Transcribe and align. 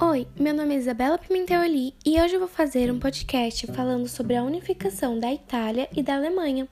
Oi, 0.00 0.28
meu 0.38 0.54
nome 0.54 0.76
é 0.76 0.78
Isabela 0.78 1.18
Pimentel 1.18 1.60
Oli 1.60 1.92
e 2.06 2.20
hoje 2.20 2.34
eu 2.34 2.38
vou 2.38 2.48
fazer 2.48 2.88
um 2.88 3.00
podcast 3.00 3.66
falando 3.66 4.06
sobre 4.06 4.36
a 4.36 4.44
unificação 4.44 5.18
da 5.18 5.32
Itália 5.32 5.88
e 5.92 6.04
da 6.04 6.14
Alemanha. 6.14 6.68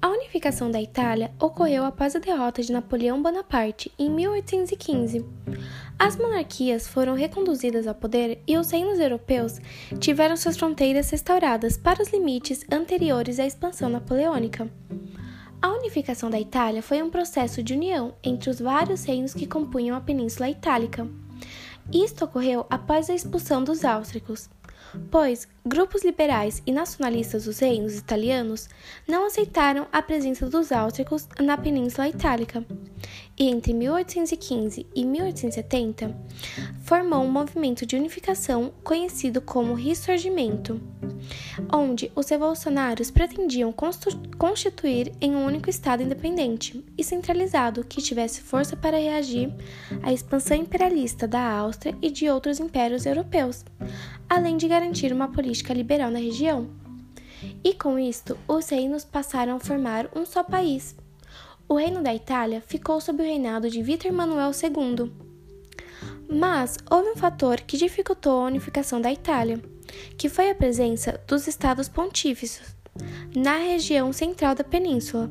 A 0.00 0.08
unificação 0.08 0.70
da 0.70 0.80
Itália 0.80 1.30
ocorreu 1.38 1.84
após 1.84 2.16
a 2.16 2.18
derrota 2.18 2.62
de 2.62 2.72
Napoleão 2.72 3.22
Bonaparte 3.22 3.92
em 3.98 4.08
1815. 4.08 5.22
As 5.98 6.16
monarquias 6.16 6.88
foram 6.88 7.14
reconduzidas 7.14 7.86
ao 7.86 7.94
poder 7.94 8.40
e 8.46 8.56
os 8.56 8.70
reinos 8.70 8.98
europeus 8.98 9.60
tiveram 10.00 10.34
suas 10.34 10.56
fronteiras 10.56 11.10
restauradas 11.10 11.76
para 11.76 12.02
os 12.02 12.10
limites 12.10 12.64
anteriores 12.72 13.38
à 13.38 13.44
expansão 13.44 13.90
napoleônica. 13.90 14.70
A 15.60 15.68
unificação 15.68 16.30
da 16.30 16.40
Itália 16.40 16.82
foi 16.82 17.02
um 17.02 17.10
processo 17.10 17.62
de 17.62 17.74
união 17.74 18.14
entre 18.24 18.48
os 18.48 18.58
vários 18.58 19.04
reinos 19.04 19.34
que 19.34 19.46
compunham 19.46 19.94
a 19.94 20.00
Península 20.00 20.48
Itálica. 20.48 21.06
Isto 21.90 22.26
ocorreu 22.26 22.66
após 22.70 23.08
a 23.10 23.14
expulsão 23.14 23.64
dos 23.64 23.84
áustricos, 23.84 24.48
pois 25.10 25.48
grupos 25.64 26.04
liberais 26.04 26.62
e 26.66 26.72
nacionalistas 26.72 27.44
dos 27.44 27.58
reinos 27.58 27.96
italianos 27.96 28.68
não 29.06 29.26
aceitaram 29.26 29.86
a 29.92 30.02
presença 30.02 30.48
dos 30.48 30.72
áustricos 30.72 31.28
na 31.40 31.56
Península 31.56 32.08
Itálica. 32.08 32.64
E 33.38 33.48
entre 33.48 33.72
1815 33.72 34.86
e 34.94 35.04
1870 35.04 36.14
formou 36.82 37.22
um 37.22 37.30
movimento 37.30 37.86
de 37.86 37.96
unificação 37.96 38.72
conhecido 38.82 39.40
como 39.40 39.74
Ressurgimento 39.74 40.80
onde 41.72 42.10
os 42.14 42.28
revolucionários 42.28 43.10
pretendiam 43.10 43.74
constituir 44.38 45.12
em 45.20 45.34
um 45.34 45.44
único 45.44 45.70
Estado 45.70 46.02
independente 46.02 46.84
e 46.96 47.04
centralizado 47.04 47.84
que 47.84 48.02
tivesse 48.02 48.40
força 48.40 48.76
para 48.76 48.98
reagir 48.98 49.52
à 50.02 50.12
expansão 50.12 50.56
imperialista 50.56 51.26
da 51.26 51.40
Áustria 51.40 51.96
e 52.00 52.10
de 52.10 52.28
outros 52.28 52.58
impérios 52.60 53.06
europeus, 53.06 53.64
além 54.34 54.56
de 54.56 54.66
garantir 54.66 55.12
uma 55.12 55.28
política 55.28 55.74
liberal 55.74 56.10
na 56.10 56.18
região. 56.18 56.70
E 57.62 57.74
com 57.74 57.98
isto, 57.98 58.38
os 58.48 58.66
reinos 58.70 59.04
passaram 59.04 59.56
a 59.56 59.60
formar 59.60 60.08
um 60.16 60.24
só 60.24 60.42
país. 60.42 60.96
O 61.68 61.74
reino 61.74 62.02
da 62.02 62.14
Itália 62.14 62.62
ficou 62.66 62.98
sob 62.98 63.22
o 63.22 63.26
reinado 63.26 63.68
de 63.68 63.82
Vítor 63.82 64.06
Emanuel 64.06 64.52
II. 64.52 65.12
Mas 66.26 66.78
houve 66.90 67.10
um 67.10 67.16
fator 67.16 67.60
que 67.60 67.76
dificultou 67.76 68.40
a 68.40 68.46
unificação 68.46 69.02
da 69.02 69.12
Itália 69.12 69.60
que 70.16 70.30
foi 70.30 70.48
a 70.48 70.54
presença 70.54 71.20
dos 71.28 71.46
estados 71.46 71.86
pontífices 71.86 72.74
na 73.36 73.58
região 73.58 74.14
central 74.14 74.54
da 74.54 74.64
península. 74.64 75.30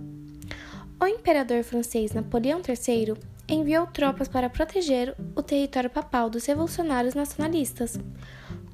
O 0.99 1.07
imperador 1.07 1.63
francês 1.63 2.11
Napoleão 2.11 2.61
III 2.61 3.15
enviou 3.49 3.87
tropas 3.87 4.27
para 4.27 4.47
proteger 4.47 5.15
o 5.35 5.41
território 5.41 5.89
papal 5.89 6.29
dos 6.29 6.45
revolucionários 6.45 7.15
nacionalistas. 7.15 7.99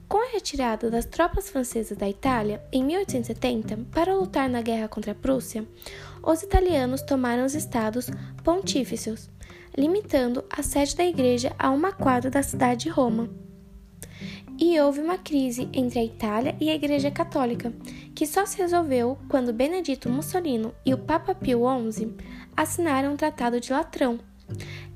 Com 0.07 0.25
a 0.25 0.31
retirada 0.31 0.89
das 0.89 1.05
tropas 1.05 1.49
francesas 1.49 1.97
da 1.97 2.09
Itália 2.09 2.63
em 2.71 2.83
1870 2.83 3.77
para 3.91 4.15
lutar 4.15 4.49
na 4.49 4.61
guerra 4.61 4.87
contra 4.87 5.11
a 5.11 5.15
Prússia, 5.15 5.67
os 6.23 6.43
italianos 6.43 7.01
tomaram 7.01 7.45
os 7.45 7.55
estados 7.55 8.09
pontífices, 8.43 9.29
limitando 9.77 10.43
a 10.49 10.63
sede 10.63 10.95
da 10.95 11.05
igreja 11.05 11.53
a 11.59 11.69
uma 11.71 11.91
quadra 11.91 12.29
da 12.29 12.41
cidade 12.41 12.85
de 12.85 12.89
Roma 12.89 13.29
e 14.59 14.79
houve 14.79 14.99
uma 14.99 15.17
crise 15.17 15.69
entre 15.71 15.99
a 15.99 16.03
Itália 16.03 16.55
e 16.59 16.69
a 16.69 16.75
Igreja 16.75 17.11
Católica, 17.11 17.71
que 18.15 18.25
só 18.25 18.45
se 18.45 18.57
resolveu 18.57 19.17
quando 19.29 19.53
Benedito 19.53 20.09
Mussolini 20.09 20.71
e 20.85 20.93
o 20.93 20.97
Papa 20.97 21.35
Pio 21.35 21.61
XI 21.91 22.13
assinaram 22.55 23.13
o 23.13 23.17
Tratado 23.17 23.59
de 23.59 23.71
Latrão. 23.71 24.19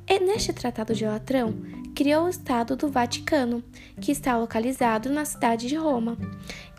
E 0.07 0.19
neste 0.19 0.51
Tratado 0.51 0.95
de 0.95 1.05
Latrão, 1.05 1.53
criou 1.95 2.25
o 2.25 2.29
Estado 2.29 2.75
do 2.75 2.89
Vaticano, 2.89 3.63
que 3.99 4.11
está 4.11 4.37
localizado 4.37 5.09
na 5.09 5.25
cidade 5.25 5.67
de 5.67 5.75
Roma. 5.75 6.17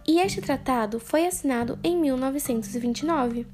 E 0.07 0.19
este 0.19 0.41
tratado 0.41 0.99
foi 0.99 1.27
assinado 1.27 1.79
em 1.83 1.97
1929. 1.97 3.47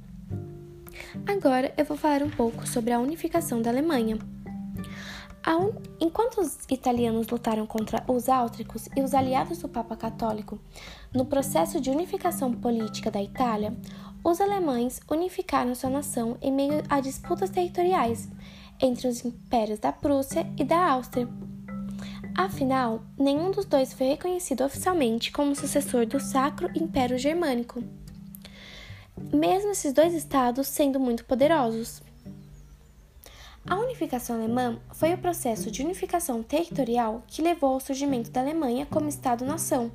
Agora 1.27 1.73
eu 1.77 1.85
vou 1.85 1.97
falar 1.97 2.23
um 2.23 2.31
pouco 2.31 2.67
sobre 2.67 2.93
a 2.93 2.99
unificação 2.99 3.61
da 3.61 3.71
Alemanha. 3.71 4.19
Enquanto 6.01 6.41
os 6.41 6.59
italianos 6.71 7.29
lutaram 7.29 7.67
contra 7.67 8.05
os 8.07 8.29
áustricos 8.29 8.89
e 8.97 9.03
os 9.03 9.15
aliados 9.15 9.59
do 9.59 9.69
Papa 9.69 9.97
Católico 9.97 10.59
no 11.13 11.25
processo 11.25 11.81
de 11.81 11.91
unificação 11.91 12.53
política 12.53 13.11
da 13.11 13.23
Itália, 13.23 13.77
os 14.23 14.41
alemães 14.41 15.01
unificaram 15.11 15.75
sua 15.75 15.91
nação 15.91 16.37
em 16.41 16.53
meio 16.53 16.83
a 16.89 17.01
disputas 17.01 17.51
territoriais 17.51 18.29
entre 18.81 19.09
os 19.09 19.25
impérios 19.25 19.79
da 19.79 19.93
Prússia 19.93 20.47
e 20.57 20.65
da 20.65 20.93
Áustria. 20.93 21.29
Afinal, 22.39 23.03
nenhum 23.19 23.51
dos 23.51 23.65
dois 23.65 23.93
foi 23.93 24.11
reconhecido 24.11 24.65
oficialmente 24.65 25.33
como 25.33 25.57
sucessor 25.57 26.07
do 26.07 26.21
Sacro 26.21 26.71
Império 26.73 27.19
Germânico, 27.19 27.83
mesmo 29.35 29.73
esses 29.73 29.93
dois 29.93 30.15
estados 30.15 30.69
sendo 30.69 31.01
muito 31.01 31.25
poderosos. 31.25 32.01
A 33.67 33.75
unificação 33.75 34.37
alemã 34.37 34.79
foi 34.93 35.13
o 35.15 35.19
processo 35.19 35.69
de 35.69 35.83
unificação 35.83 36.41
territorial 36.41 37.25
que 37.27 37.43
levou 37.43 37.71
ao 37.71 37.81
surgimento 37.81 38.31
da 38.31 38.41
Alemanha 38.41 38.87
como 38.87 39.09
Estado-nação. 39.09 39.91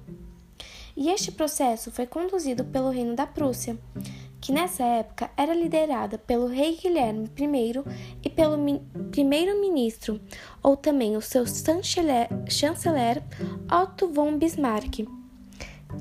E 0.98 1.09
este 1.12 1.32
processo 1.32 1.92
foi 1.92 2.06
conduzido 2.06 2.66
pelo 2.66 2.90
Reino 2.90 3.16
da 3.16 3.26
Prússia, 3.26 3.78
que 4.44 4.52
nessa 4.52 4.84
época 4.84 5.31
era 5.38 5.56
liderada 5.56 6.18
pelo 6.18 6.48
rei 6.48 6.76
Guilherme 6.76 7.30
I 7.40 7.81
e 8.26 8.30
pelo 8.30 8.58
primeiro-ministro, 9.09 10.20
ou 10.62 10.76
também 10.76 11.16
o 11.16 11.22
seu 11.22 11.46
chanceler 11.48 13.24
Otto 13.72 14.09
von 14.09 14.38
Bismarck, 14.38 15.08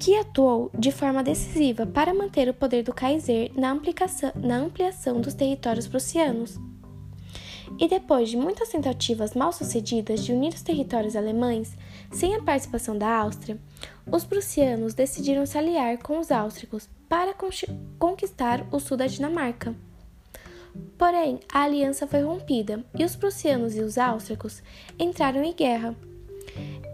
que 0.00 0.16
atuou 0.18 0.72
de 0.76 0.90
forma 0.90 1.22
decisiva 1.22 1.86
para 1.86 2.12
manter 2.12 2.48
o 2.48 2.54
poder 2.54 2.82
do 2.82 2.92
Kaiser 2.92 3.52
na 3.54 3.70
ampliação 3.70 5.20
dos 5.20 5.34
territórios 5.34 5.86
prussianos. 5.86 6.58
E 7.78 7.86
depois 7.86 8.28
de 8.28 8.36
muitas 8.36 8.70
tentativas 8.70 9.34
mal 9.34 9.52
sucedidas 9.52 10.24
de 10.24 10.32
unir 10.32 10.52
os 10.52 10.62
territórios 10.62 11.14
alemães 11.14 11.76
sem 12.10 12.34
a 12.34 12.42
participação 12.42 12.98
da 12.98 13.08
Áustria, 13.08 13.56
os 14.10 14.24
prussianos 14.24 14.94
decidiram 14.94 15.46
se 15.46 15.56
aliar 15.56 15.98
com 15.98 16.18
os 16.18 16.30
áustricos 16.30 16.88
para 17.08 17.34
conquistar 17.98 18.66
o 18.70 18.80
sul 18.80 18.96
da 18.96 19.06
Dinamarca. 19.06 19.74
Porém, 20.96 21.40
a 21.52 21.62
aliança 21.62 22.06
foi 22.06 22.22
rompida 22.22 22.84
e 22.98 23.04
os 23.04 23.14
prussianos 23.14 23.76
e 23.76 23.80
os 23.80 23.98
áustricos 23.98 24.62
entraram 24.98 25.42
em 25.42 25.52
guerra. 25.52 25.94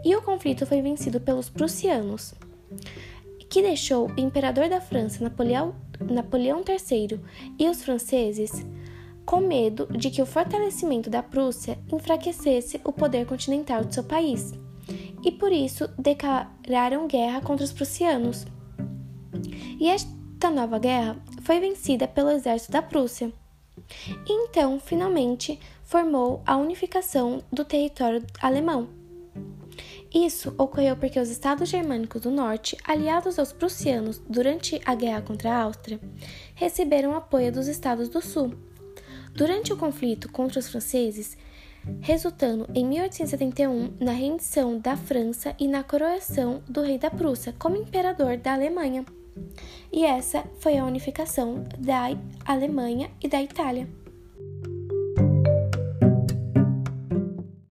E 0.05 0.15
o 0.17 0.23
conflito 0.23 0.67
foi 0.67 0.83
vencido 0.83 1.21
pelos 1.21 1.49
prussianos, 1.49 2.35
que 3.49 3.63
deixou 3.63 4.09
o 4.09 4.21
imperador 4.21 4.69
da 4.69 4.81
França, 4.81 5.23
Napoleão, 5.23 5.75
Napoleão 6.01 6.63
III, 6.67 7.21
e 7.59 7.69
os 7.69 7.83
franceses 7.83 8.65
com 9.29 9.41
medo 9.41 9.87
de 9.91 10.11
que 10.11 10.23
o 10.23 10.27
fortalecimento 10.27 11.11
da 11.11 11.23
Prússia 11.23 11.79
enfraquecesse 11.93 12.81
o 12.83 12.91
poder 12.91 13.27
continental 13.27 13.85
de 13.85 13.93
seu 13.93 14.03
país, 14.03 14.55
e 15.23 15.31
por 15.33 15.53
isso 15.53 15.89
declararam 15.99 17.07
guerra 17.07 17.41
contra 17.41 17.65
os 17.65 17.73
prussianos. 17.73 18.47
E 19.79 19.89
esta 19.89 20.51
nova 20.51 20.79
guerra 20.79 21.17
foi 21.43 21.61
vencida 21.61 22.07
pelo 22.09 22.31
exército 22.31 22.73
da 22.73 22.83
Prússia. 22.83 23.33
E 24.27 24.33
então, 24.33 24.79
finalmente, 24.81 25.59
formou 25.85 26.43
a 26.45 26.57
unificação 26.57 27.43
do 27.53 27.65
território 27.65 28.25
alemão. 28.41 28.89
Isso 30.13 30.55
ocorreu 30.57 30.97
porque 30.97 31.21
os 31.21 31.29
estados 31.29 31.69
germânicos 31.69 32.23
do 32.23 32.31
norte, 32.31 32.77
aliados 32.83 33.39
aos 33.39 33.53
prussianos 33.53 34.21
durante 34.29 34.81
a 34.85 34.95
guerra 34.95 35.23
contra 35.23 35.53
a 35.53 35.63
Áustria, 35.63 36.01
receberam 36.55 37.15
apoio 37.15 37.53
dos 37.53 37.69
estados 37.69 38.09
do 38.09 38.23
sul 38.23 38.55
Durante 39.39 39.73
o 39.73 39.77
conflito 39.77 40.29
contra 40.33 40.59
os 40.59 40.69
franceses, 40.69 41.39
resultando 42.01 42.69
em 42.75 42.87
1871 42.87 43.95
na 44.01 44.13
rendição 44.13 44.79
da 44.79 44.97
França 44.97 45.55
e 45.59 45.67
na 45.67 45.83
coroação 45.83 46.63
do 46.69 46.83
rei 46.83 46.99
da 46.99 47.11
Prússia 47.11 47.55
como 47.59 47.77
imperador 47.77 48.37
da 48.37 48.55
Alemanha. 48.55 49.05
E 49.93 50.05
essa 50.05 50.45
foi 50.59 50.77
a 50.79 50.85
unificação 50.85 51.65
da 51.79 52.11
Alemanha 52.45 53.11
e 53.23 53.29
da 53.29 53.43
Itália. 53.43 53.89